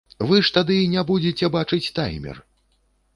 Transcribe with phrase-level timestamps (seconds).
[0.29, 2.41] Вы ж тады не будзеце бачыць таймер!